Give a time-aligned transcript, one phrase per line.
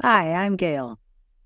[0.00, 1.00] Hi, I'm Gail.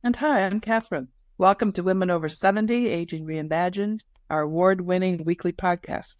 [0.05, 1.09] And hi, I'm Catherine.
[1.39, 6.17] Welcome to Women Over 70 Aging Reimagined, our award winning weekly podcast.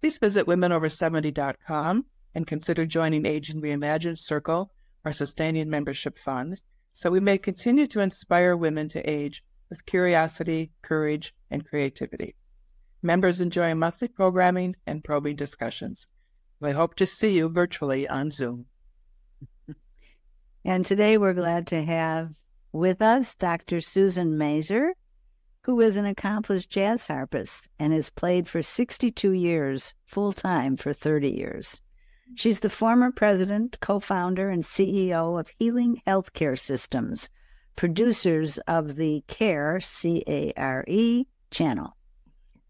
[0.00, 2.04] Please visit womenover70.com
[2.34, 4.72] and consider joining Aging Reimagined Circle,
[5.04, 6.60] our sustaining membership fund,
[6.92, 12.34] so we may continue to inspire women to age with curiosity, courage, and creativity.
[13.02, 16.08] Members enjoy monthly programming and probing discussions.
[16.58, 18.66] We hope to see you virtually on Zoom.
[20.64, 22.30] And today we're glad to have
[22.70, 23.80] with us Dr.
[23.80, 24.94] Susan Mazer,
[25.62, 30.92] who is an accomplished jazz harpist and has played for 62 years, full time for
[30.92, 31.80] 30 years.
[32.36, 37.28] She's the former president, co founder, and CEO of Healing Healthcare Systems,
[37.74, 41.96] producers of the CARE, C A R E, channel,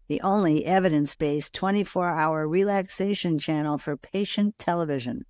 [0.07, 5.25] the only evidence based 24 hour relaxation channel for patient television.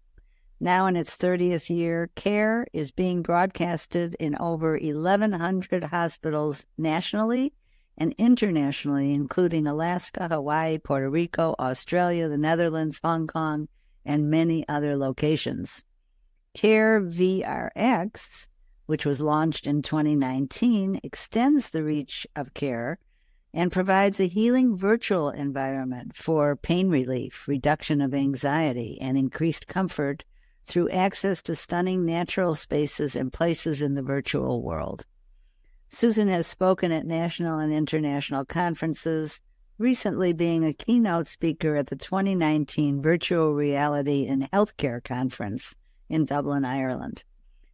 [0.64, 7.52] Now in its 30th year, CARE is being broadcasted in over 1,100 hospitals nationally
[7.98, 13.68] and internationally, including Alaska, Hawaii, Puerto Rico, Australia, the Netherlands, Hong Kong,
[14.06, 15.84] and many other locations.
[16.54, 18.48] CARE VRX,
[18.86, 23.00] which was launched in 2019, extends the reach of CARE
[23.54, 30.24] and provides a healing virtual environment for pain relief, reduction of anxiety, and increased comfort
[30.66, 35.06] through access to stunning natural spaces and places in the virtual world.
[35.90, 39.42] Susan has spoken at national and international conferences,
[39.78, 45.76] recently being a keynote speaker at the 2019 Virtual Reality in Healthcare Conference
[46.10, 47.24] in Dublin, Ireland.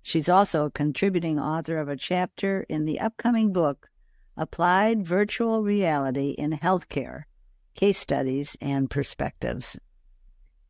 [0.01, 3.89] She's also a contributing author of a chapter in the upcoming book,
[4.35, 7.23] Applied Virtual Reality in Healthcare
[7.75, 9.79] Case Studies and Perspectives.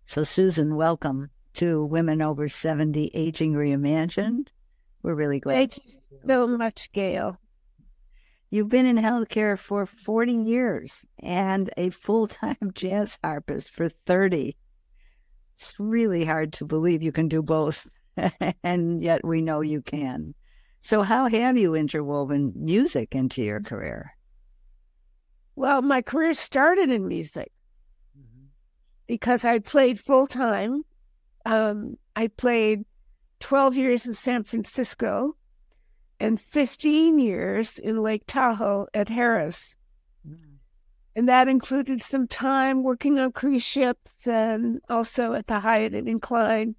[0.05, 4.47] So, Susan, welcome to Women Over 70 Aging Reimagined.
[5.03, 5.55] We're really glad.
[5.55, 7.37] Thank you so much, Gail.
[8.49, 14.55] You've been in healthcare for 40 years and a full time jazz harpist for 30.
[15.57, 17.85] It's really hard to believe you can do both,
[18.63, 20.35] and yet we know you can.
[20.79, 24.15] So, how have you interwoven music into your career?
[25.57, 27.51] Well, my career started in music
[28.17, 28.45] mm-hmm.
[29.07, 30.85] because I played full time
[31.45, 32.85] um, I played
[33.39, 35.35] 12 years in San Francisco
[36.19, 39.75] and 15 years in Lake Tahoe at Harrah's.
[40.27, 40.57] Mm.
[41.15, 46.07] And that included some time working on cruise ships and also at the Hyatt and
[46.07, 46.75] Incline.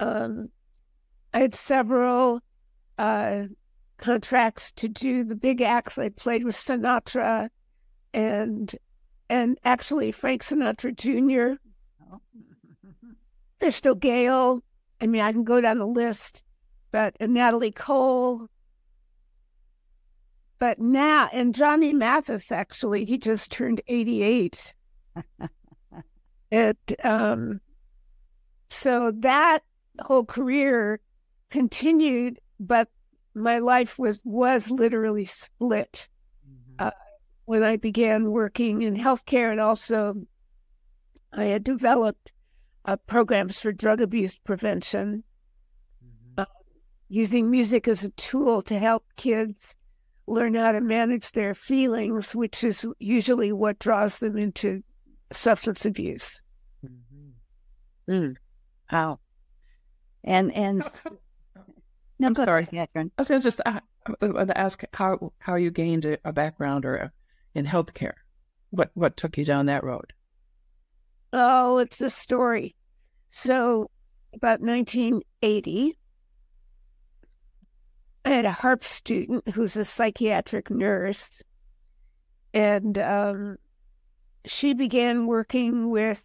[0.00, 0.48] Um,
[1.34, 2.40] I had several
[2.98, 3.44] uh,
[3.96, 5.98] contracts to do the big acts.
[5.98, 7.50] I played with Sinatra
[8.14, 8.74] and
[9.30, 11.60] and actually Frank Sinatra Jr.
[13.58, 14.62] Crystal Gayle.
[15.00, 16.42] I mean, I can go down the list,
[16.90, 18.48] but and Natalie Cole.
[20.58, 24.74] But now, and Johnny Mathis actually, he just turned 88.
[26.50, 27.60] it, um,
[28.68, 29.60] so that
[30.00, 31.00] whole career
[31.50, 32.88] continued, but
[33.34, 36.08] my life was was literally split
[36.46, 36.86] mm-hmm.
[36.86, 36.90] uh,
[37.44, 40.14] when I began working in healthcare, and also
[41.32, 42.32] I had developed
[42.88, 45.22] uh, programs for drug abuse prevention,
[46.02, 46.40] mm-hmm.
[46.40, 46.46] uh,
[47.10, 49.76] using music as a tool to help kids
[50.26, 54.82] learn how to manage their feelings, which is usually what draws them into
[55.30, 56.40] substance abuse.
[56.82, 58.12] Mm-hmm.
[58.12, 58.36] Mm.
[58.90, 59.20] Wow.
[60.24, 60.78] And and
[62.18, 63.10] no, I'm sorry, Catherine.
[63.18, 63.80] I was going to just uh,
[64.56, 67.12] ask how how you gained a, a background or a,
[67.54, 68.14] in healthcare.
[68.70, 70.14] What what took you down that road?
[71.34, 72.74] Oh, it's a story.
[73.30, 73.90] So,
[74.32, 75.98] about 1980,
[78.24, 81.42] I had a harp student who's a psychiatric nurse,
[82.52, 83.56] and um,
[84.44, 86.24] she began working with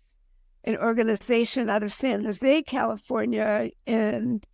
[0.63, 4.45] an organization out of San Jose, California, and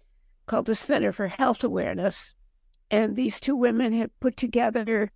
[0.48, 2.34] called the Center for Health Awareness.
[2.90, 5.12] And these two women had put together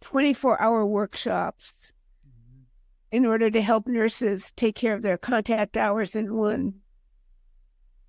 [0.00, 1.92] 24 hour workshops
[3.12, 6.74] in order to help nurses take care of their contact hours in one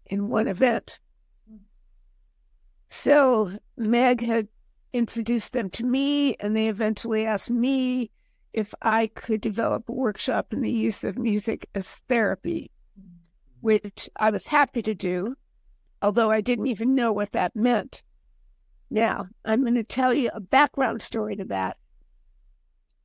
[0.06, 1.00] in one event.
[2.90, 4.50] So Meg had
[4.92, 8.12] introduced them to me, and they eventually asked me
[8.54, 12.70] if I could develop a workshop in the use of music as therapy,
[13.62, 15.36] which I was happy to do,
[16.02, 18.04] although I didn't even know what that meant.
[18.90, 21.78] Now, I'm going to tell you a background story to that.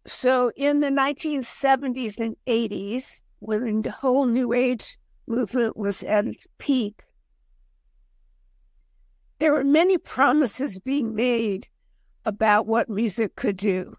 [0.06, 6.46] So in the 1970s and 80s, when the whole New Age movement was at its
[6.58, 7.02] peak,
[9.40, 11.68] there were many promises being made
[12.24, 13.96] about what music could do.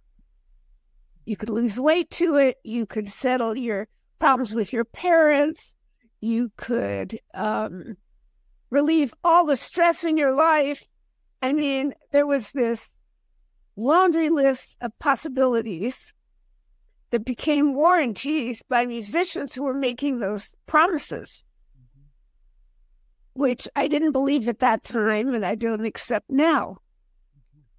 [1.26, 5.76] You could lose weight to it, you could settle your problems with your parents,
[6.22, 7.98] you could um,
[8.70, 10.88] relieve all the stress in your life.
[11.42, 12.90] I mean, there was this
[13.78, 16.12] laundry list of possibilities
[17.12, 21.44] that became warranties by musicians who were making those promises,
[23.34, 26.80] which I didn't believe at that time and I don't accept now.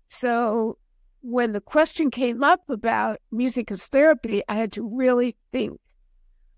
[0.09, 0.79] So
[1.21, 5.79] when the question came up about music as therapy, I had to really think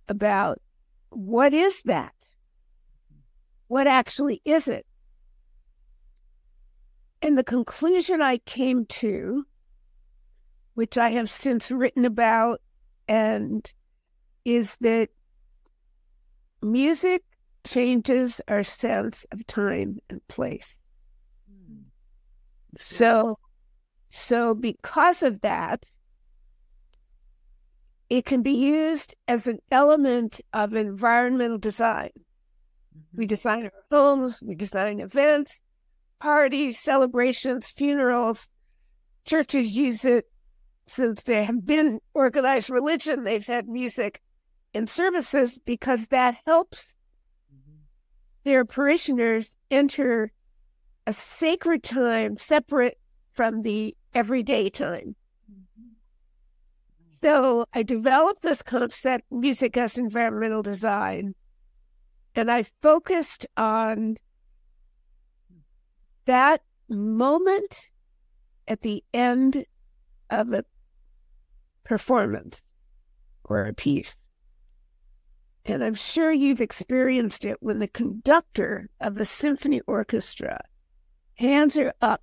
[0.07, 0.61] about
[1.09, 2.15] what is that?
[3.67, 4.87] What actually is it?
[7.23, 9.45] And the conclusion I came to,
[10.75, 12.61] which I have since written about,
[13.07, 13.71] and
[14.45, 15.11] is that
[16.63, 17.23] music
[17.65, 20.77] changes our sense of time and place.
[22.77, 23.37] So,
[24.11, 25.87] so because of that,
[28.09, 32.11] it can be used as an element of environmental design.
[32.17, 33.19] Mm-hmm.
[33.19, 35.61] We design our homes, we design events,
[36.21, 38.49] parties, celebrations, funerals.
[39.25, 40.27] Churches use it
[40.87, 44.21] since there have been organized religion, they've had music
[44.75, 46.95] in services because that helps
[48.43, 50.33] their parishioners enter
[51.07, 52.99] a sacred time separate
[53.33, 55.15] from the everyday time.
[57.23, 61.35] So I developed this concept, music as environmental design,
[62.35, 64.17] and I focused on
[66.27, 67.91] that moment
[68.69, 69.65] at the end
[70.31, 70.65] of a
[71.85, 72.63] performance
[73.45, 74.17] or a piece.
[75.65, 80.61] And I'm sure you've experienced it when the conductor of the symphony orchestra
[81.35, 82.23] hands are up.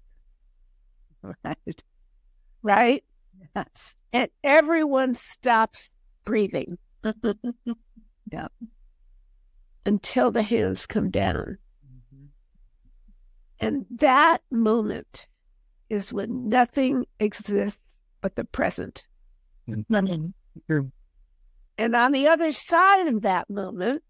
[1.21, 1.83] Right.
[2.61, 3.03] Right?
[3.55, 3.95] Yes.
[4.13, 5.89] And everyone stops
[6.23, 6.77] breathing.
[8.31, 8.47] yeah.
[9.85, 11.57] Until the hands come down.
[13.59, 15.27] And that moment
[15.89, 17.81] is when nothing exists
[18.21, 19.05] but the present.
[19.67, 20.87] Mm-hmm.
[21.77, 24.03] And on the other side of that moment,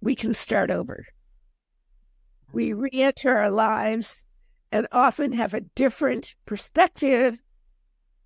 [0.00, 1.04] we can start over
[2.52, 4.24] we re enter our lives
[4.70, 7.38] and often have a different perspective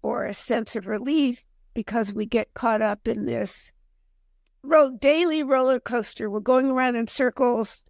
[0.03, 3.73] or a sense of relief because we get caught up in this
[4.99, 6.29] daily roller coaster.
[6.29, 7.85] We're going around in circles,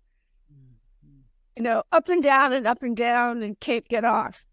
[1.57, 4.45] you know, up and down and up and down and can't get off.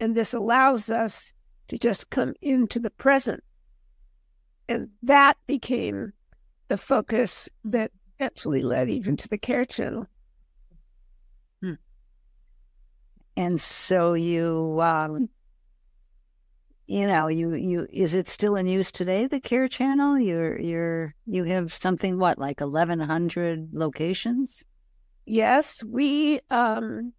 [0.00, 1.32] And this allows us
[1.68, 3.42] to just come into the present.
[4.68, 6.12] And that became
[6.68, 7.90] the focus that
[8.20, 10.06] actually led even to the care channel.
[13.36, 15.28] and so you um
[16.86, 21.14] you know you you is it still in use today the care channel you're you're
[21.26, 24.64] you have something what like 1100 locations
[25.26, 27.12] yes we um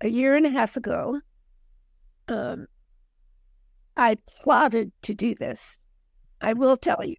[0.00, 1.20] a year and a half ago
[2.28, 2.66] um
[3.96, 5.76] i plotted to do this.
[6.40, 7.16] I will tell you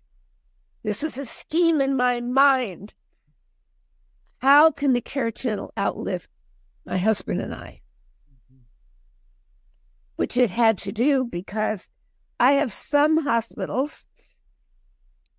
[0.84, 2.93] this is a scheme in my mind.
[4.39, 6.27] How can the care channel outlive
[6.86, 7.81] my husband and i?
[10.15, 11.88] Which it had to do because
[12.39, 14.07] I have some hospitals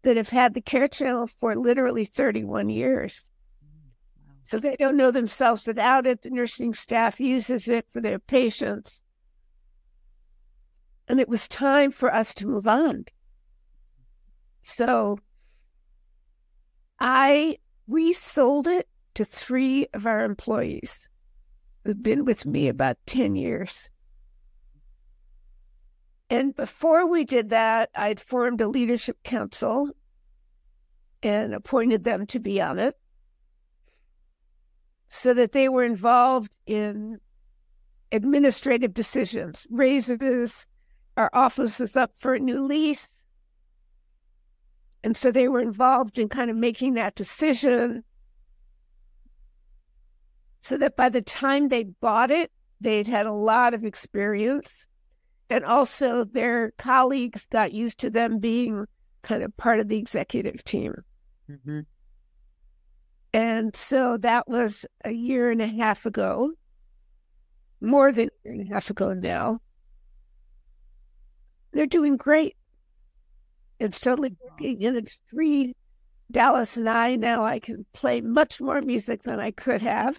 [0.03, 3.25] that have had the care channel for literally 31 years.
[4.45, 6.23] So they don't know themselves without it.
[6.23, 9.01] The nursing staff uses it for their patients.
[11.09, 13.05] And it was time for us to move on.
[14.63, 15.19] So
[16.99, 21.09] I resold it to three of our employees
[21.85, 23.91] who've been with me about 10 years.
[26.31, 29.91] And before we did that, I'd formed a leadership council
[31.23, 32.97] and appointed them to be on it
[35.15, 37.19] so that they were involved in
[38.13, 40.67] administrative decisions, raises,
[41.19, 43.07] our office is up for a new lease.
[45.05, 48.05] And so they were involved in kind of making that decision
[50.63, 52.51] so that by the time they bought it,
[52.81, 54.87] they'd had a lot of experience
[55.51, 58.87] and also their colleagues got used to them being
[59.21, 60.95] kind of part of the executive team.
[61.51, 61.81] Mm-hmm.
[63.33, 66.53] And so that was a year and a half ago,
[67.81, 69.61] more than a year and a half ago now.
[71.73, 72.57] They're doing great.
[73.79, 75.75] It's totally working and it's free.
[76.31, 80.19] Dallas and I now I can play much more music than I could have.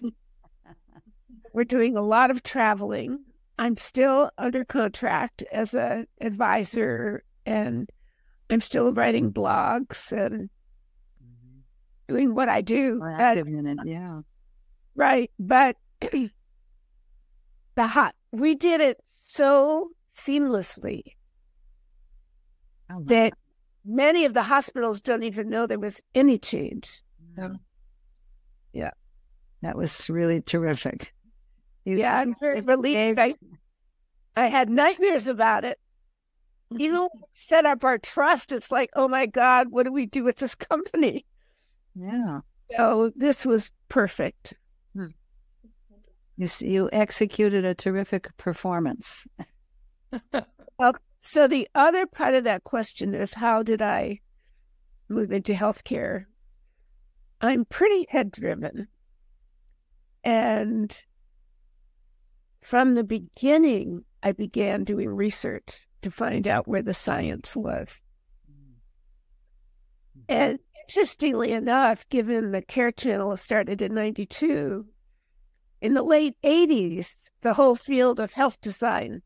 [1.52, 3.20] we're doing a lot of traveling.
[3.58, 7.88] I'm still under contract as a advisor and
[8.50, 10.50] I'm still writing blogs and
[12.08, 12.98] doing what I do.
[12.98, 14.20] More But- active in it, yeah.
[14.94, 15.30] right.
[15.38, 16.30] But the
[17.86, 21.02] hot, we did it so seamlessly
[22.90, 23.32] Oh, that
[23.84, 27.02] many of the hospitals don't even know there was any change.
[28.72, 28.90] Yeah.
[29.62, 31.14] That was really terrific.
[31.86, 33.18] You- Yeah, I'm very relieved.
[33.18, 33.34] I,
[34.36, 35.78] I had nightmares about it.
[36.76, 38.50] You know, set up our trust.
[38.50, 41.24] It's like, oh my God, what do we do with this company?
[41.94, 42.40] Yeah.
[42.76, 44.54] So this was perfect.
[44.94, 45.08] Hmm.
[46.36, 49.26] You, s- you executed a terrific performance.
[51.26, 54.20] So the other part of that question is how did I
[55.08, 56.26] move into healthcare?
[57.40, 58.88] I'm pretty head driven.
[60.22, 60.94] And
[62.60, 68.02] from the beginning, I began doing research to find out where the science was.
[68.46, 68.72] Hmm.
[70.14, 70.24] Hmm.
[70.28, 74.86] And interestingly enough, given the Care Channel started in 92,
[75.80, 79.22] in the late 80s, the whole field of health design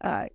[0.00, 0.26] uh,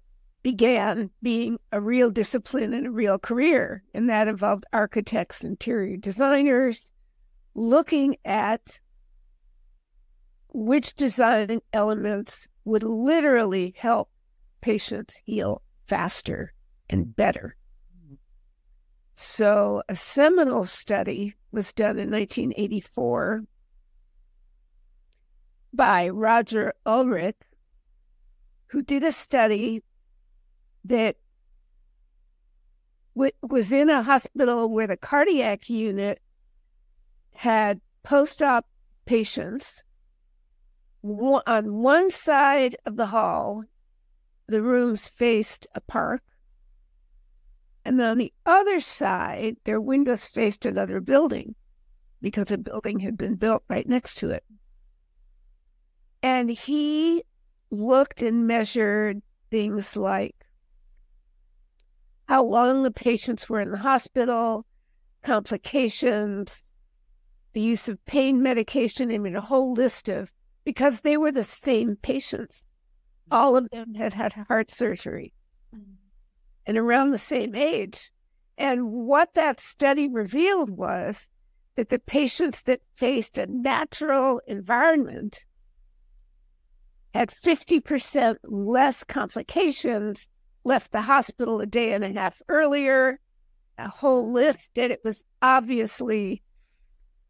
[0.43, 3.83] began being a real discipline and a real career.
[3.93, 6.91] And that involved architects, interior designers,
[7.55, 8.79] looking at
[10.49, 14.09] which design elements would literally help
[14.61, 16.53] patients heal faster
[16.89, 17.55] and better.
[19.21, 23.43] So, a seminal study was done in 1984
[25.73, 27.35] by Roger Ulrich,
[28.67, 29.83] who did a study
[30.85, 31.17] that
[33.13, 36.21] w- was in a hospital where the cardiac unit
[37.33, 38.67] had post op
[39.03, 39.83] patients.
[41.03, 43.65] On one side of the hall,
[44.47, 46.21] the rooms faced a park.
[47.89, 51.55] And on the other side, their windows faced another building
[52.21, 54.43] because a building had been built right next to it.
[56.21, 57.23] And he
[57.71, 60.35] looked and measured things like
[62.27, 64.67] how long the patients were in the hospital,
[65.23, 66.61] complications,
[67.53, 69.11] the use of pain medication.
[69.11, 70.31] I mean, a whole list of,
[70.63, 72.63] because they were the same patients.
[73.31, 75.33] All of them had had heart surgery
[75.75, 75.93] mm-hmm.
[76.69, 78.11] And around the same age.
[78.55, 81.27] And what that study revealed was
[81.75, 85.45] that the patients that faced a natural environment
[87.15, 90.27] had 50% less complications,
[90.63, 93.19] left the hospital a day and a half earlier.
[93.79, 96.43] A whole list that it was obviously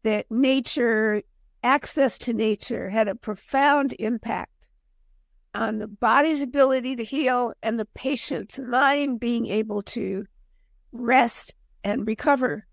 [0.02, 1.22] that nature,
[1.62, 4.59] access to nature, had a profound impact
[5.54, 10.24] on the body's ability to heal and the patient's mind being able to
[10.92, 12.66] rest and recover.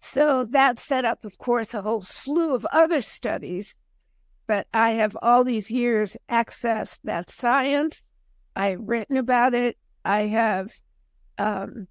[0.00, 3.74] So that set up, of course, a whole slew of other studies.
[4.48, 8.02] But I have all these years accessed that science.
[8.56, 9.78] I've written about it.
[10.04, 10.72] I have,
[11.38, 11.86] um,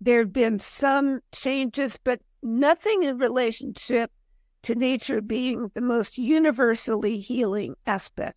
[0.00, 4.12] there have been some changes, but nothing in relationship
[4.62, 8.36] to nature being the most universally healing aspect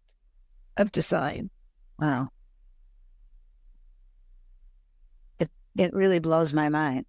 [0.78, 1.50] of design.
[2.00, 2.30] Wow.
[5.40, 7.06] It it really blows my mind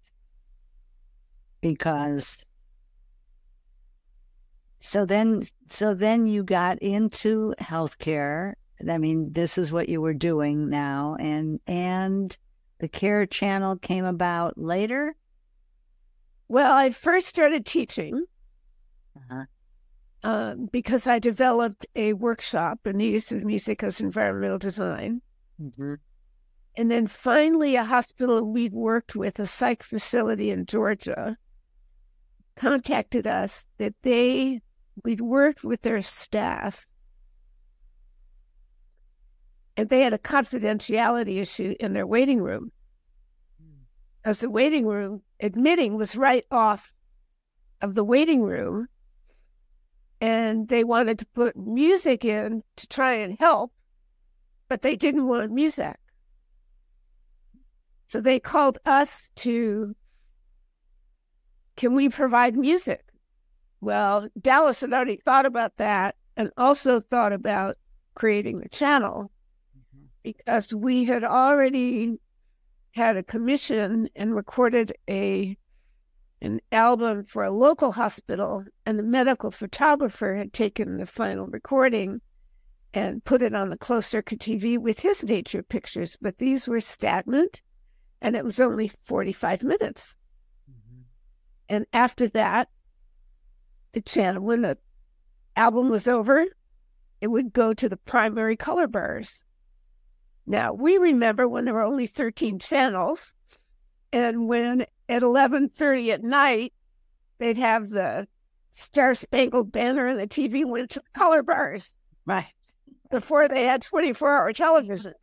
[1.61, 2.37] because
[4.79, 8.53] so then so then you got into healthcare.
[8.87, 12.37] I mean, this is what you were doing now and and
[12.79, 15.15] the care channel came about later.
[16.47, 18.25] Well, I first started teaching
[19.15, 19.45] Uh-huh.
[20.23, 25.21] uh, because I developed a workshop in the use of music as environmental design.
[25.61, 25.97] Mhm.
[26.77, 31.37] And then finally, a hospital we'd worked with, a psych facility in Georgia,
[32.55, 34.61] contacted us that they,
[35.03, 36.85] we'd worked with their staff,
[39.77, 42.71] and they had a confidentiality issue in their waiting room.
[44.23, 46.93] As the waiting room, admitting was right off
[47.81, 48.87] of the waiting room,
[50.25, 53.71] and they wanted to put music in to try and help,
[54.67, 55.97] but they didn't want music.
[58.07, 59.95] So they called us to,
[61.77, 63.05] can we provide music?
[63.81, 67.77] Well, Dallas had already thought about that and also thought about
[68.15, 69.29] creating the channel
[70.23, 72.17] because we had already
[72.95, 75.55] had a commission and recorded a
[76.41, 82.21] an album for a local hospital, and the medical photographer had taken the final recording
[82.93, 86.17] and put it on the closed circuit TV with his nature pictures.
[86.21, 87.61] But these were stagnant,
[88.21, 90.15] and it was only 45 minutes.
[90.69, 91.01] Mm-hmm.
[91.69, 92.69] And after that,
[93.91, 94.77] the channel, when the
[95.55, 96.45] album was over,
[97.21, 99.43] it would go to the primary color bars.
[100.45, 103.33] Now, we remember when there were only 13 channels,
[104.11, 106.73] and when at 11:30 at night
[107.37, 108.27] they'd have the
[108.71, 111.93] Star Spangled Banner and the TV went to the color bars.
[112.25, 112.47] Right.
[113.09, 115.13] Before they had 24-hour television.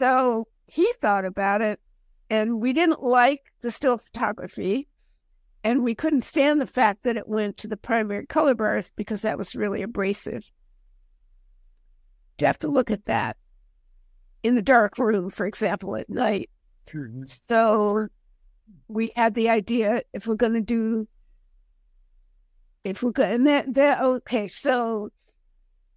[0.00, 1.78] so he thought about it,
[2.30, 4.88] and we didn't like the still photography,
[5.62, 9.22] and we couldn't stand the fact that it went to the primary color bars because
[9.22, 10.50] that was really abrasive.
[12.40, 13.36] You have to look at that
[14.42, 16.50] in the dark room, for example, at night.
[17.48, 18.08] So
[18.88, 21.06] we had the idea if we're going to do,
[22.84, 25.10] if we're going, and that, that, okay, so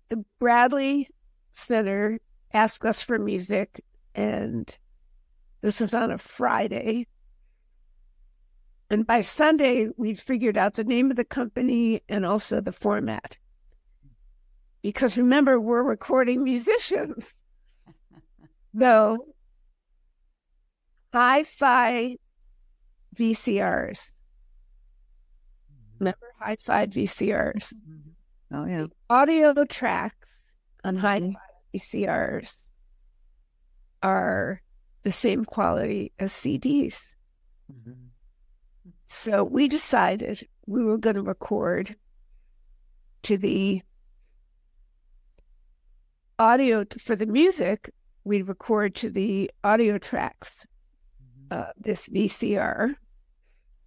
[0.10, 1.08] the Bradley
[1.54, 2.20] Center
[2.54, 4.78] asked us for music, and
[5.62, 7.08] this was on a Friday.
[8.90, 13.38] And by Sunday, we figured out the name of the company and also the format.
[14.82, 17.36] Because remember, we're recording musicians.
[18.74, 19.18] Though
[21.14, 22.18] hi fi
[23.18, 24.12] VCRs.
[26.00, 27.74] Remember high side VCRs?
[28.52, 28.88] Oh, yeah.
[29.10, 30.30] Audio tracks
[30.84, 31.36] on high fi
[31.76, 32.58] VCRs
[34.04, 34.62] are
[35.04, 37.14] the same quality as CDs.
[37.72, 37.92] Mm-hmm.
[39.06, 41.96] So we decided we were going to record
[43.24, 43.82] to the
[46.40, 47.92] audio for the music,
[48.24, 50.71] we'd record to the audio tracks, mm-hmm.
[51.52, 52.96] Uh, this VCR.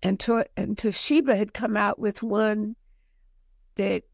[0.03, 2.77] And, to, and Toshiba had come out with one
[3.77, 4.05] that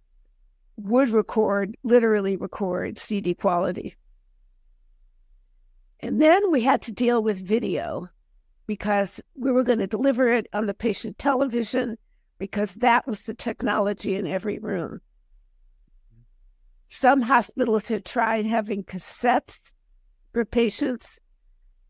[0.77, 3.97] would record, literally record CD quality.
[5.99, 8.09] And then we had to deal with video
[8.67, 11.99] because we were going to deliver it on the patient television
[12.39, 15.01] because that was the technology in every room.
[16.89, 19.73] Some hospitals had tried having cassettes
[20.33, 21.19] for patients,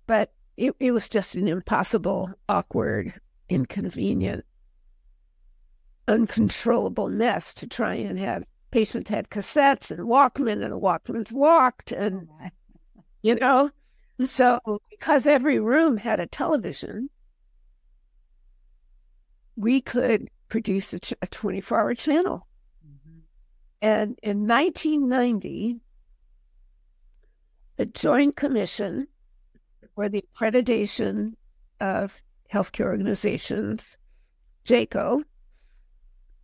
[0.06, 3.14] but it, it was just an impossible, awkward,
[3.48, 4.44] inconvenient,
[6.06, 8.44] uncontrollable mess to try and have.
[8.70, 12.28] Patients had cassettes and Walkman and the Walkmans walked and
[13.22, 13.70] you know?
[14.22, 17.08] So because every room had a television
[19.56, 22.46] we could produce a, a 24 hour channel.
[22.86, 23.18] Mm-hmm.
[23.80, 25.80] And in 1990,
[27.76, 29.08] the Joint Commission
[30.00, 31.34] for the Accreditation
[31.78, 33.98] of Healthcare Organizations,
[34.64, 35.24] JCAHO,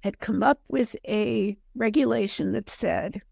[0.00, 3.22] had come up with a regulation that said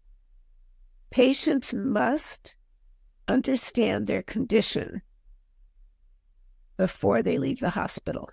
[1.11, 2.55] patients must
[3.27, 5.03] understand their condition
[6.75, 8.31] before they leave the hospital.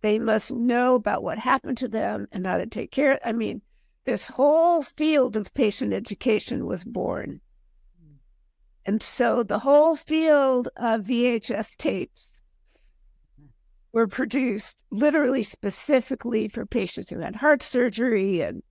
[0.00, 3.20] They must know about what happened to them and how to take care.
[3.22, 3.60] I mean,
[4.06, 7.42] this whole field of patient education was born.
[8.86, 12.34] And so the whole field of VHS tapes
[13.92, 18.62] were produced literally specifically for patients who had heart surgery and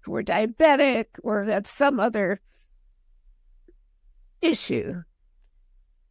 [0.00, 2.40] who were diabetic or had some other
[4.40, 5.02] issue.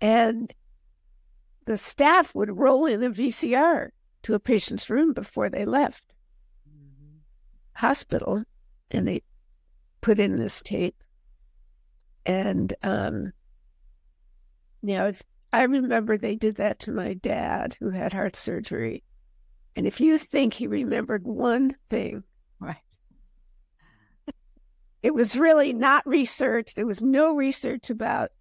[0.02, 0.54] And
[1.66, 3.90] the staff would roll in a VCR
[4.24, 6.14] to a patient's room before they left
[6.68, 7.18] mm-hmm.
[7.74, 8.44] hospital
[8.92, 9.22] and they
[10.02, 11.02] put in this tape.
[12.26, 13.32] And um,
[14.90, 15.22] you know, if,
[15.54, 19.04] I remember they did that to my dad who had heart surgery.
[19.76, 22.24] And if you think he remembered one thing,
[22.60, 22.78] right.
[25.04, 26.76] it was really not researched.
[26.76, 28.32] There was no research about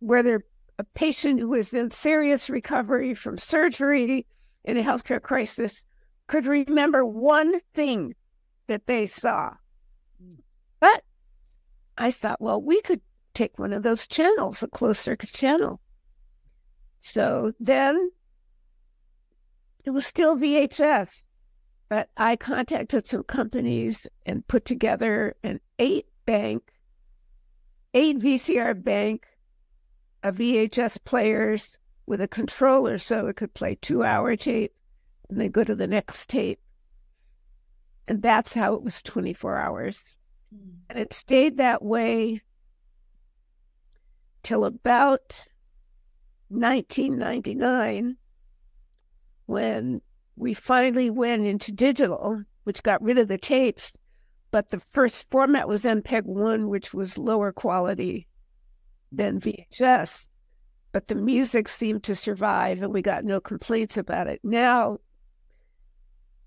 [0.00, 0.44] whether
[0.78, 4.26] a patient who was in serious recovery from surgery
[4.64, 5.84] in a healthcare crisis
[6.26, 8.14] could remember one thing
[8.66, 9.52] that they saw.
[10.22, 10.38] Hmm.
[10.80, 11.02] But
[11.98, 13.00] I thought, well, we could
[13.34, 15.80] take one of those channels, a closed circuit channel.
[17.00, 18.10] So then
[19.84, 21.24] it was still VHS,
[21.88, 26.72] but I contacted some companies and put together an eight bank,
[27.94, 29.26] eight VCR bank
[30.22, 34.74] of VHS players with a controller so it could play two hour tape
[35.28, 36.60] and then go to the next tape.
[38.06, 40.16] And that's how it was 24 hours.
[40.54, 40.72] Mm.
[40.90, 42.42] And it stayed that way
[44.50, 45.46] till about
[46.48, 48.16] 1999.
[49.46, 50.00] when
[50.34, 53.92] we finally went into digital, which got rid of the tapes,
[54.50, 58.26] but the first format was MPEG 1, which was lower quality
[59.12, 60.26] than VHS.
[60.90, 64.40] But the music seemed to survive and we got no complaints about it.
[64.42, 64.98] Now,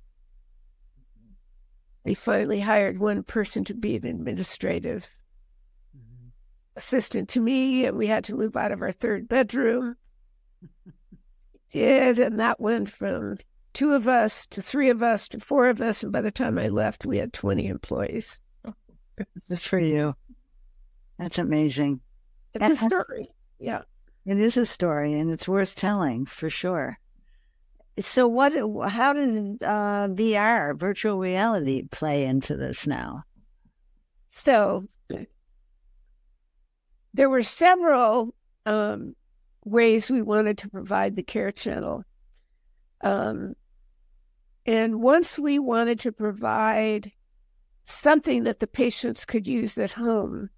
[2.06, 5.10] We finally hired one person to be an administrative
[5.94, 6.28] mm-hmm.
[6.78, 9.98] assistant to me, and we had to move out of our third bedroom.
[11.72, 13.38] Did, and that went from
[13.74, 16.58] two of us to three of us to four of us, and by the time
[16.58, 18.40] I left, we had 20 employees.
[19.48, 20.16] Good for you.
[21.18, 22.02] That's amazing.
[22.54, 23.30] It's a story.
[23.60, 23.82] Yeah.
[24.26, 27.00] It is a story, and it's worth telling for sure.
[28.00, 28.54] So, what?
[28.90, 33.24] How did uh, VR, virtual reality, play into this now?
[34.30, 34.88] So,
[37.14, 39.16] there were several um,
[39.68, 42.04] ways we wanted to provide the care channel.
[43.02, 43.56] Um,
[44.66, 47.12] and once we wanted to provide
[47.86, 50.50] something that the patients could use at home,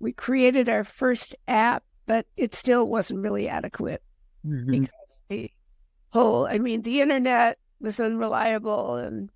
[0.00, 4.02] we created our first app, but it still wasn't really adequate
[4.46, 4.70] mm-hmm.
[4.70, 4.90] because
[5.28, 5.50] the
[6.10, 9.30] whole, I mean, the internet was unreliable and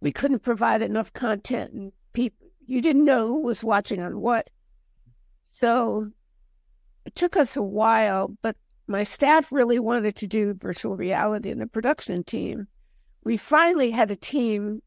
[0.00, 4.50] we couldn't provide enough content and people, you didn't know who was watching on what.
[5.50, 6.10] So
[7.04, 11.60] it took us a while, but my staff really wanted to do virtual reality and
[11.60, 12.66] the production team.
[13.24, 14.82] We finally had a team.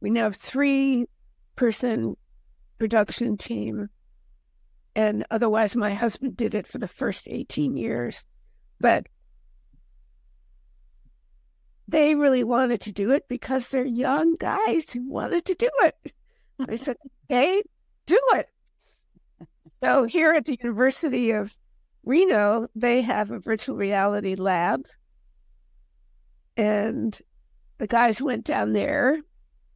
[0.00, 1.06] We now have three
[1.56, 2.16] person
[2.78, 3.88] production team.
[4.94, 8.24] And otherwise, my husband did it for the first 18 years.
[8.78, 9.06] But
[11.88, 16.12] they really wanted to do it because they're young guys who wanted to do it.
[16.68, 16.96] I said,
[17.28, 17.62] hey,
[18.06, 18.48] do it.
[19.82, 21.56] So here at the University of
[22.04, 24.86] Reno, they have a virtual reality lab.
[26.56, 27.18] And
[27.78, 29.18] the guys went down there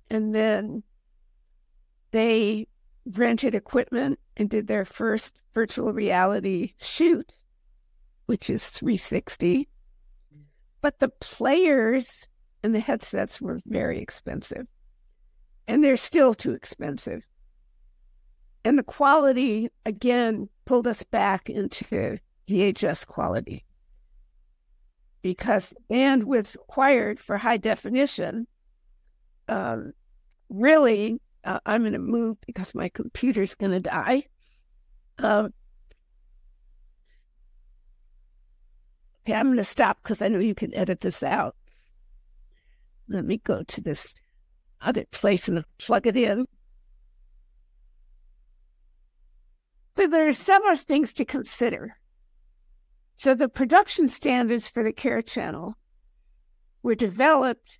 [0.08, 0.84] and then
[2.12, 2.68] they
[3.04, 7.32] rented equipment and did their first virtual reality shoot,
[8.26, 9.68] which is 360.
[10.82, 12.28] But the players
[12.62, 14.68] and the headsets were very expensive.
[15.66, 17.26] And they're still too expensive.
[18.66, 23.64] And the quality, again, pulled us back into VHS quality
[25.22, 28.48] because bandwidth required for high definition
[29.46, 29.92] um,
[30.48, 34.24] really, uh, I'm going to move because my computer's going to die.
[35.18, 35.54] Um,
[39.22, 41.54] okay, I'm going to stop because I know you can edit this out.
[43.08, 44.12] Let me go to this
[44.80, 46.46] other place and plug it in.
[49.96, 51.96] So there are several things to consider.
[53.16, 55.76] So the production standards for the care channel
[56.82, 57.78] were developed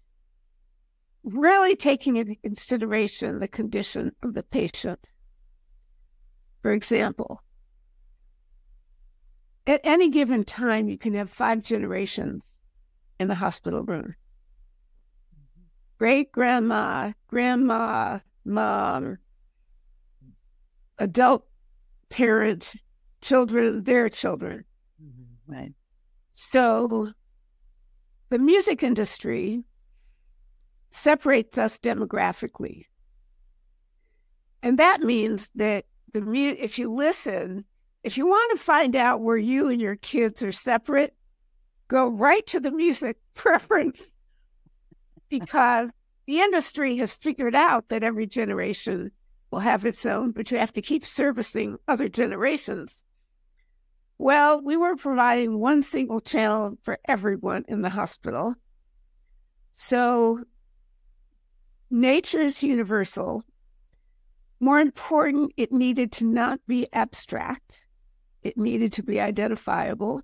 [1.23, 5.01] really taking into consideration the condition of the patient.
[6.63, 7.43] For example,
[9.67, 12.51] at any given time, you can have five generations
[13.19, 14.15] in the hospital room
[15.99, 19.17] great grandma, grandma, mom,
[20.99, 21.47] adult
[22.09, 22.77] parents,
[23.21, 24.65] children, their children.
[25.03, 25.53] Mm-hmm.
[25.53, 25.73] Right.
[26.35, 27.13] So
[28.29, 29.65] the music industry
[30.91, 32.85] separates us demographically.
[34.63, 37.65] And that means that the mu- if you listen,
[38.03, 41.15] if you want to find out where you and your kids are separate,
[41.89, 44.11] go right to the music preference
[45.29, 45.91] because
[46.27, 49.13] the industry has figured out that every generation
[49.51, 53.05] will have its own, but you have to keep servicing other generations.
[54.19, 58.55] Well, we were providing one single channel for everyone in the hospital.
[59.75, 60.45] So
[61.91, 63.45] nature is universal.
[64.59, 67.83] More important, it needed to not be abstract.
[68.43, 70.23] It needed to be identifiable.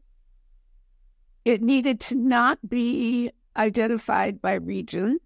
[1.44, 5.18] It needed to not be identified by region.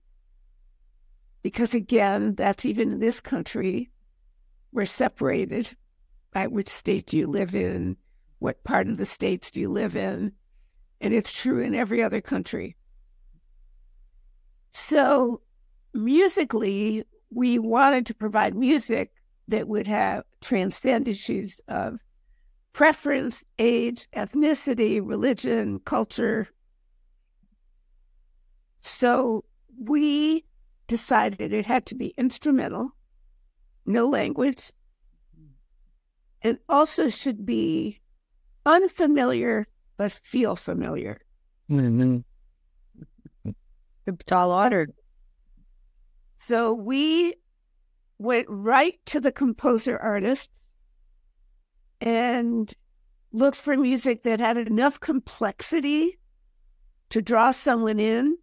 [1.46, 3.88] Because again, that's even in this country,
[4.72, 5.76] we're separated
[6.32, 7.96] by which state do you live in,
[8.40, 10.32] what part of the states do you live in?
[11.00, 12.74] And it's true in every other country.
[14.72, 15.40] So,
[15.94, 19.12] musically, we wanted to provide music
[19.46, 22.00] that would have transcend issues of
[22.72, 26.48] preference, age, ethnicity, religion, culture.
[28.80, 29.44] So,
[29.78, 30.44] we
[30.86, 32.90] decided it had to be instrumental,
[33.84, 34.72] no language,
[36.42, 38.00] and also should be
[38.64, 41.20] unfamiliar but feel familiar.
[41.70, 42.18] Mm-hmm.
[44.26, 44.88] Tall order.
[46.38, 47.34] So we
[48.18, 50.70] went right to the composer artists
[52.00, 52.72] and
[53.32, 56.18] looked for music that had enough complexity
[57.08, 58.36] to draw someone in,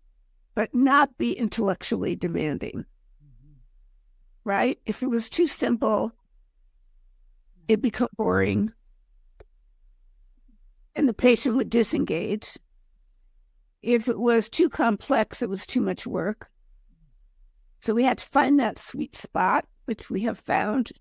[0.55, 2.85] but not be intellectually demanding.
[3.23, 3.53] Mm-hmm.
[4.43, 4.79] Right?
[4.85, 6.11] If it was too simple,
[7.67, 8.71] it become boring
[10.95, 12.57] and the patient would disengage.
[13.81, 16.49] If it was too complex, it was too much work.
[17.81, 20.91] So we had to find that sweet spot, which we have found.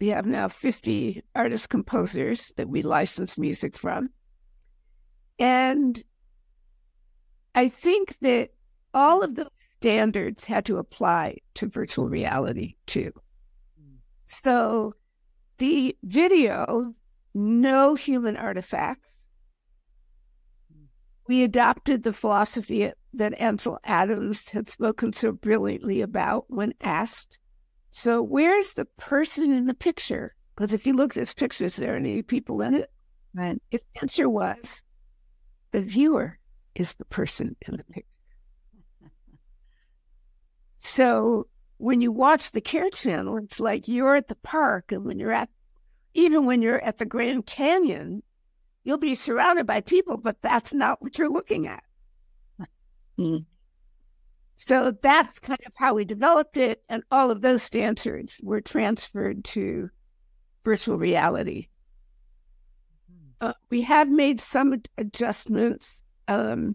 [0.00, 4.10] We have now 50 artist composers that we license music from.
[5.38, 6.02] And
[7.54, 8.50] I think that
[8.94, 13.12] all of those standards had to apply to virtual reality too.
[13.80, 13.96] Hmm.
[14.26, 14.94] So
[15.58, 16.94] the video,
[17.34, 19.18] no human artifacts,
[20.72, 20.84] hmm.
[21.26, 27.38] we adopted the philosophy that Ansel Adams had spoken so brilliantly about when asked.
[27.90, 30.32] So, where's the person in the picture?
[30.54, 32.90] Because if you look at this picture, is there any people in it?
[33.34, 33.60] Right.
[33.70, 34.82] His answer was
[35.72, 36.38] the viewer
[36.74, 38.11] is the person in the picture.
[40.84, 41.46] So,
[41.78, 45.32] when you watch the Care Channel, it's like you're at the park, and when you're
[45.32, 45.48] at,
[46.14, 48.22] even when you're at the Grand Canyon,
[48.84, 51.84] You'll be surrounded by people, but that's not what you're looking at.
[53.18, 53.44] Mm.
[54.56, 56.82] So that's kind of how we developed it.
[56.88, 59.90] And all of those standards were transferred to
[60.64, 61.68] virtual reality.
[63.08, 63.48] Hmm.
[63.48, 66.74] Uh, we have made some adjustments um,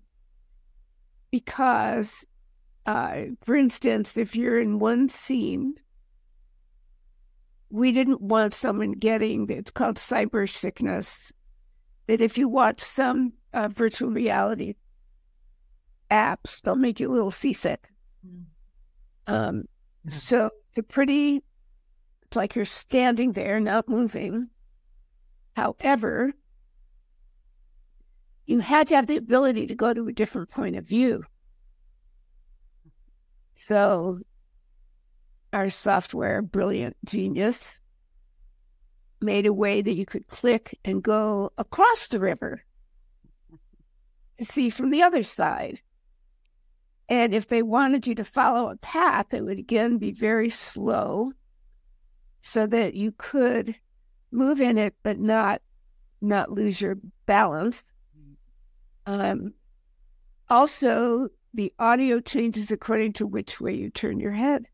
[1.31, 2.25] because,
[2.87, 5.75] uh, for instance, if you're in one scene,
[7.69, 11.33] we didn't want someone getting it's called cyber sickness
[12.07, 14.75] that if you watch some uh, virtual reality
[16.09, 17.89] apps, they'll make you a little seasick.
[18.25, 18.45] Mm.
[19.27, 19.63] Um,
[20.07, 21.43] so it's a pretty,
[22.23, 24.49] it's like you're standing there, not moving.
[25.57, 26.31] However,
[28.45, 31.25] you had to have the ability to go to a different point of view.
[33.57, 34.19] So
[35.51, 37.79] our software, brilliant genius,
[39.19, 42.63] made a way that you could click and go across the river
[44.37, 45.81] to see from the other side.
[47.09, 51.31] And if they wanted you to follow a path, it would again be very slow
[52.41, 53.75] so that you could
[54.29, 55.61] move in it but not
[56.21, 57.83] not lose your balance.
[59.05, 59.53] Um,
[60.49, 64.67] also, the audio changes according to which way you turn your head.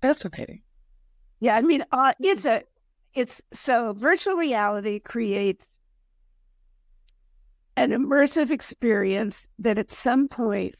[0.00, 0.62] Fascinating.
[1.38, 2.62] Yeah, I mean, uh, it's a,
[3.12, 5.68] it's so virtual reality creates
[7.76, 10.76] an immersive experience that at some point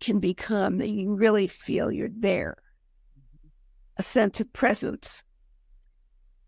[0.00, 2.56] can become that you really feel you're there,
[3.98, 5.22] a sense of presence.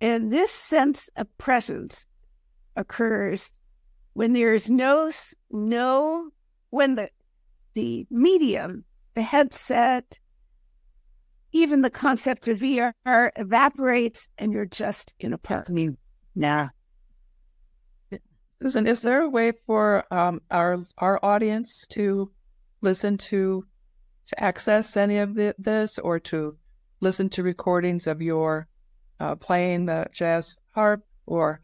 [0.01, 2.07] And this sense of presence
[2.75, 3.53] occurs
[4.15, 5.11] when there's no,
[5.51, 6.31] no,
[6.71, 7.11] when the,
[7.75, 10.19] the medium, the headset,
[11.53, 12.93] even the concept of VR
[13.37, 15.69] evaporates and you're just in a park.
[16.35, 16.69] Nah.
[18.61, 22.31] Susan, is there a way for um, our our audience to
[22.81, 23.65] listen to
[24.27, 26.57] to access any of the, this or to
[27.01, 28.67] listen to recordings of your
[29.21, 31.61] uh, playing the jazz harp, or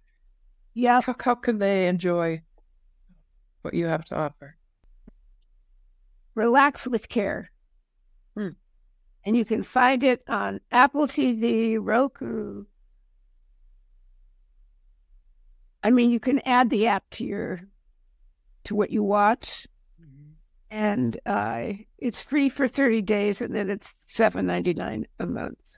[0.74, 1.00] Yeah.
[1.02, 2.42] how, how can they enjoy
[3.62, 4.56] what you have to offer?
[6.34, 7.50] Relax with Care.
[8.36, 8.48] Hmm.
[9.24, 12.64] And you can find it on Apple TV, Roku.
[15.82, 17.60] I mean, you can add the app to your
[18.64, 19.66] to what you watch,
[20.70, 25.76] and uh, it's free for thirty days, and then it's seven ninety nine a month.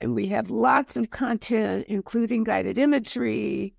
[0.00, 3.74] And we have lots of content, including guided imagery.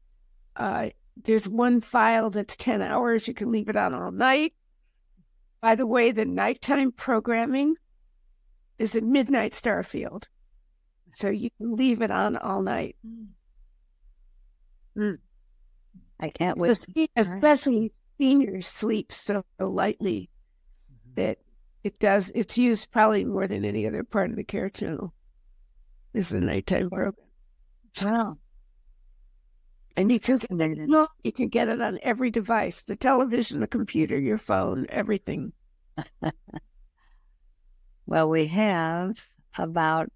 [0.55, 0.89] Uh,
[1.23, 3.27] there's one file that's ten hours.
[3.27, 4.53] You can leave it on all night.
[5.61, 7.75] By the way, the nighttime programming
[8.77, 10.25] is at Midnight Starfield.
[11.13, 12.95] So you can leave it on all night.
[14.95, 15.13] Hmm.
[16.19, 16.77] I can't wait.
[16.93, 20.29] The- Especially seniors sleep so lightly
[20.91, 21.21] mm-hmm.
[21.21, 21.39] that
[21.83, 24.71] it does, it's used probably more than any other part of the C.A.R.E.
[24.71, 25.13] Channel.
[26.13, 27.13] This is a nighttime program.
[28.03, 28.37] Wow.
[29.97, 30.37] And you can,
[31.23, 35.53] you can get it on every device the television, the computer, your phone, everything.
[38.07, 39.19] Well, we have
[39.57, 40.09] about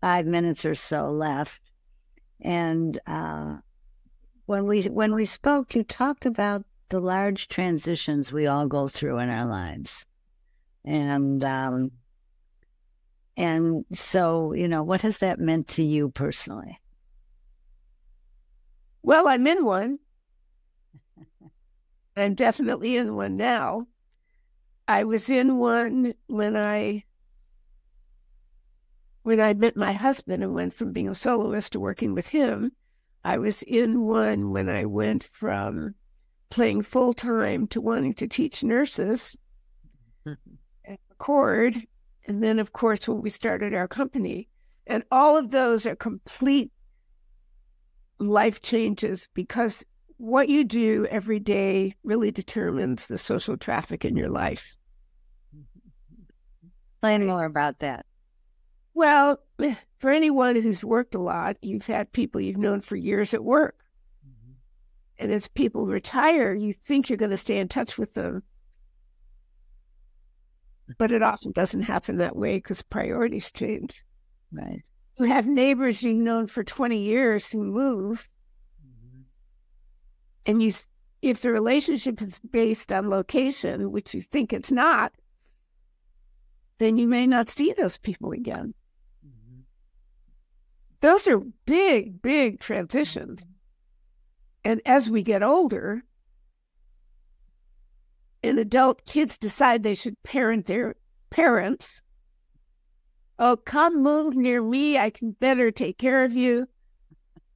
[0.00, 1.60] five minutes or so left,
[2.40, 3.58] and uh,
[4.46, 9.18] when we when we spoke, you talked about the large transitions we all go through
[9.18, 10.04] in our lives,
[10.84, 11.92] and um,
[13.36, 16.80] and so you know, what has that meant to you personally?
[19.06, 20.00] Well, I'm in one.
[22.16, 23.86] I'm definitely in one now.
[24.88, 27.04] I was in one when I
[29.22, 32.72] when I met my husband and went from being a soloist to working with him.
[33.22, 35.94] I was in one when I went from
[36.50, 39.38] playing full time to wanting to teach nurses
[40.24, 41.80] and record.
[42.26, 44.48] And then, of course, when we started our company.
[44.84, 46.72] And all of those are complete
[48.18, 49.84] life changes because
[50.18, 54.76] what you do every day really determines the social traffic in your life.
[56.94, 58.06] Explain more about that.
[58.94, 59.38] Well,
[59.98, 63.76] for anyone who's worked a lot, you've had people you've known for years at work.
[64.26, 64.52] Mm-hmm.
[65.18, 68.42] And as people retire, you think you're going to stay in touch with them.
[70.98, 74.04] But it often doesn't happen that way because priorities change.
[74.52, 74.82] Right.
[75.18, 78.28] You have neighbors you've known for 20 years who move,
[78.84, 79.22] mm-hmm.
[80.44, 80.72] and you,
[81.22, 85.12] if the relationship is based on location, which you think it's not,
[86.78, 88.74] then you may not see those people again.
[89.26, 89.60] Mm-hmm.
[91.00, 93.40] Those are big, big transitions.
[93.40, 93.50] Mm-hmm.
[94.64, 96.02] And as we get older,
[98.42, 100.94] and adult kids decide they should parent their
[101.30, 102.02] parents,
[103.38, 104.98] oh, come move near me.
[104.98, 106.68] I can better take care of you.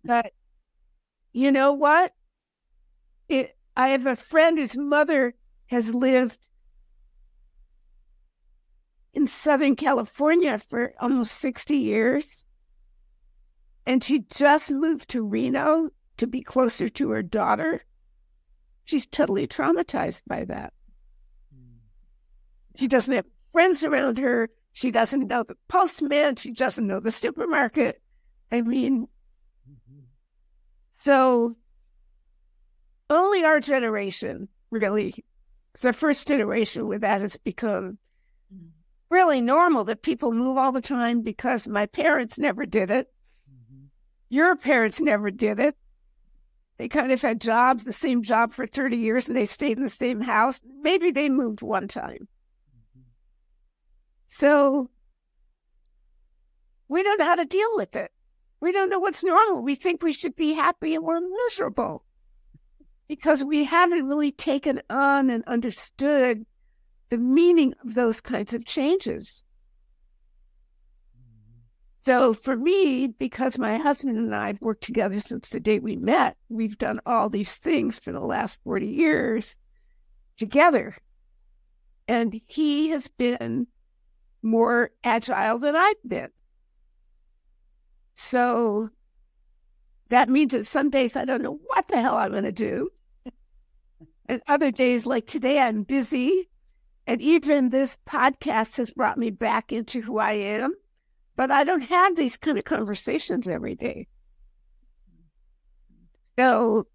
[0.04, 0.32] But
[1.32, 2.12] you know what?
[3.28, 5.34] It, I have a friend whose mother
[5.66, 6.38] has lived
[9.12, 12.44] in Southern California for almost 60 years.
[13.86, 17.82] And she just moved to Reno to be closer to her daughter.
[18.84, 20.72] She's totally traumatized by that.
[21.52, 21.78] Hmm.
[22.76, 24.50] She doesn't have friends around her.
[24.72, 26.36] She doesn't know the postman.
[26.36, 28.00] She doesn't know the supermarket.
[28.52, 29.08] I mean,
[31.00, 31.54] so
[33.08, 35.24] only our generation really,
[35.80, 37.98] the first generation where that has become
[39.10, 43.08] really normal that people move all the time because my parents never did it.
[44.28, 45.76] Your parents never did it.
[46.78, 49.82] They kind of had jobs, the same job for 30 years, and they stayed in
[49.82, 50.62] the same house.
[50.80, 52.28] Maybe they moved one time.
[54.32, 54.88] So
[56.88, 58.12] we don't know how to deal with it.
[58.60, 59.62] We don't know what's normal.
[59.62, 62.04] We think we should be happy and we're miserable
[63.08, 66.46] because we haven't really taken on and understood
[67.08, 69.42] the meaning of those kinds of changes.
[72.02, 75.96] So for me, because my husband and I have worked together since the day we
[75.96, 79.56] met, we've done all these things for the last 40 years
[80.38, 80.96] together.
[82.06, 83.66] And he has been
[84.42, 86.30] more agile than I've been.
[88.14, 88.90] So
[90.08, 92.90] that means that some days I don't know what the hell I'm going to do.
[94.26, 96.48] And other days, like today, I'm busy.
[97.06, 100.74] And even this podcast has brought me back into who I am.
[101.34, 104.06] But I don't have these kind of conversations every day.
[106.38, 106.86] So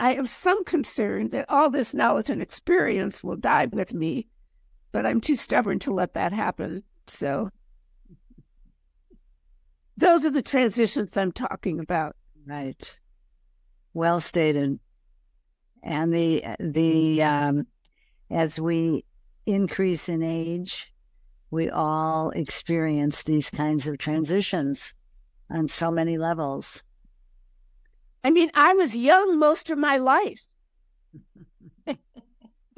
[0.00, 4.26] I have some concern that all this knowledge and experience will die with me,
[4.92, 6.84] but I'm too stubborn to let that happen.
[7.06, 7.50] So
[9.96, 12.16] those are the transitions I'm talking about.
[12.46, 12.98] Right.
[13.94, 14.78] Well stated.
[15.82, 17.66] And the the um,
[18.30, 19.04] as we
[19.46, 20.92] increase in age,
[21.50, 24.94] we all experience these kinds of transitions
[25.50, 26.82] on so many levels.
[28.24, 30.46] I mean, I was young most of my life.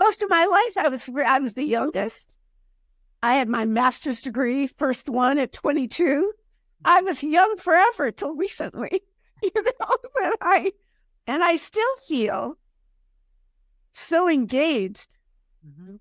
[0.05, 2.37] most of my life, I was I was the youngest.
[3.23, 6.33] I had my master's degree, first one at 22.
[6.85, 9.01] I was young forever till recently,
[9.43, 9.97] you know.
[10.15, 10.73] But I,
[11.27, 12.59] and I still feel
[13.93, 15.09] so engaged,
[15.67, 15.97] mm-hmm.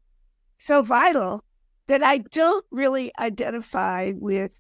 [0.57, 1.45] so vital
[1.87, 4.51] that I don't really identify with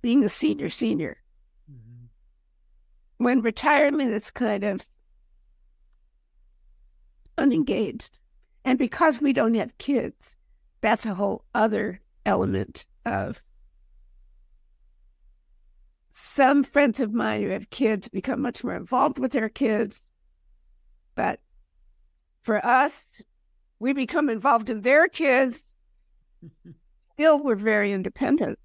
[0.00, 1.16] being a senior senior.
[1.70, 2.06] Mm-hmm.
[3.24, 4.84] When retirement is kind of
[7.38, 8.18] unengaged.
[8.64, 10.36] And because we don't have kids,
[10.80, 13.42] that's a whole other element of
[16.12, 20.02] some friends of mine who have kids become much more involved with their kids.
[21.14, 21.40] But
[22.42, 23.04] for us,
[23.78, 25.64] we become involved in their kids.
[27.12, 28.58] Still, we're very independent.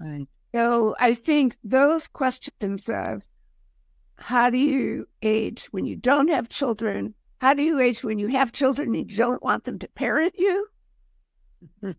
[0.00, 0.26] Right.
[0.54, 3.22] So I think those questions of
[4.18, 7.14] how do you age when you don't have children?
[7.38, 10.34] How do you age when you have children and you don't want them to parent
[10.38, 10.68] you?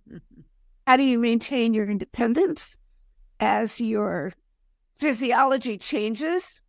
[0.87, 2.77] how do you maintain your independence
[3.39, 4.33] as your
[4.95, 6.61] physiology changes?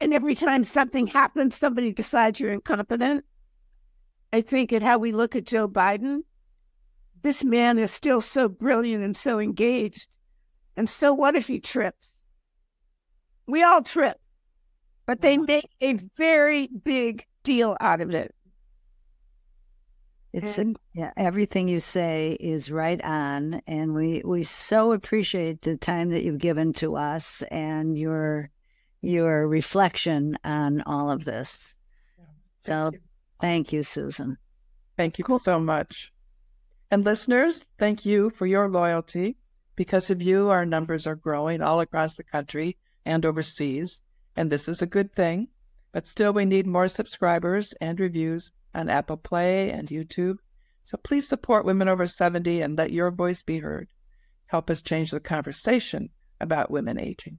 [0.00, 3.24] And every time something happens, somebody decides you're incompetent.
[4.32, 6.20] I think at how we look at Joe Biden,
[7.22, 10.08] this man is still so brilliant and so engaged.
[10.76, 12.14] And so what if he trips?
[13.46, 14.19] We all trip,
[15.10, 18.32] but they make a very big deal out of it.
[20.32, 25.76] It's and, yeah, everything you say is right on, and we we so appreciate the
[25.76, 28.50] time that you've given to us and your
[29.02, 31.74] your reflection on all of this.
[32.60, 32.92] So,
[33.40, 34.36] thank you, Susan.
[34.96, 36.12] Thank you so much.
[36.92, 39.38] And listeners, thank you for your loyalty.
[39.74, 44.02] Because of you, our numbers are growing all across the country and overseas,
[44.40, 45.48] and this is a good thing.
[45.92, 50.38] But still, we need more subscribers and reviews on Apple Play and YouTube.
[50.82, 53.88] So please support Women Over 70 and let your voice be heard.
[54.46, 56.08] Help us change the conversation
[56.40, 57.36] about women aging.